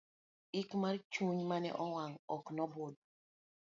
[0.59, 3.01] ik mar chuny mane owang' ok nobudho